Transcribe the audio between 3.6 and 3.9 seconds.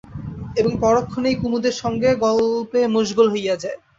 যায়।